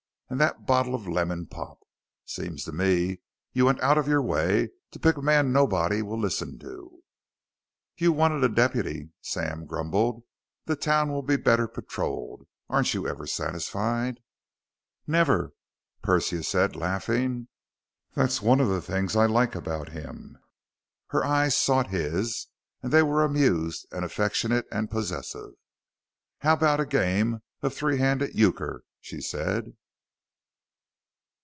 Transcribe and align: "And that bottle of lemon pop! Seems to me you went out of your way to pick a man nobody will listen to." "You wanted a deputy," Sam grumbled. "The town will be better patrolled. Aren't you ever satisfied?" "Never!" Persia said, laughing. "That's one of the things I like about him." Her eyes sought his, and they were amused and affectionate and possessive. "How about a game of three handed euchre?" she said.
"And 0.31 0.39
that 0.39 0.65
bottle 0.65 0.95
of 0.95 1.09
lemon 1.09 1.45
pop! 1.47 1.79
Seems 2.23 2.63
to 2.63 2.71
me 2.71 3.19
you 3.51 3.65
went 3.65 3.81
out 3.81 3.97
of 3.97 4.07
your 4.07 4.21
way 4.21 4.69
to 4.91 4.97
pick 4.99 5.17
a 5.17 5.21
man 5.21 5.51
nobody 5.51 6.01
will 6.01 6.17
listen 6.17 6.57
to." 6.59 7.03
"You 7.97 8.13
wanted 8.13 8.41
a 8.41 8.47
deputy," 8.47 9.09
Sam 9.19 9.65
grumbled. 9.65 10.23
"The 10.67 10.77
town 10.77 11.11
will 11.11 11.21
be 11.21 11.35
better 11.35 11.67
patrolled. 11.67 12.47
Aren't 12.69 12.93
you 12.93 13.05
ever 13.09 13.27
satisfied?" 13.27 14.21
"Never!" 15.05 15.51
Persia 16.01 16.43
said, 16.43 16.77
laughing. 16.77 17.49
"That's 18.15 18.41
one 18.41 18.61
of 18.61 18.69
the 18.69 18.81
things 18.81 19.17
I 19.17 19.25
like 19.25 19.53
about 19.53 19.89
him." 19.89 20.37
Her 21.07 21.25
eyes 21.25 21.57
sought 21.57 21.87
his, 21.87 22.47
and 22.81 22.93
they 22.93 23.03
were 23.03 23.25
amused 23.25 23.85
and 23.91 24.05
affectionate 24.05 24.65
and 24.71 24.89
possessive. 24.89 25.55
"How 26.39 26.53
about 26.53 26.79
a 26.79 26.85
game 26.85 27.41
of 27.61 27.73
three 27.73 27.97
handed 27.97 28.33
euchre?" 28.33 28.85
she 29.01 29.19
said. 29.19 29.75